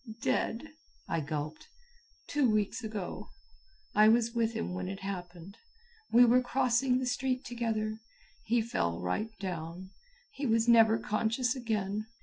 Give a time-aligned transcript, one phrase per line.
[0.23, 0.67] "Dead,"
[1.07, 1.67] I gulped.
[2.27, 3.29] "Two weeks ago.
[3.93, 5.57] I was with him when it happened.
[6.11, 7.99] We were crossing the street together.
[8.45, 9.91] He fell right down.
[10.33, 12.07] He was never conscious again.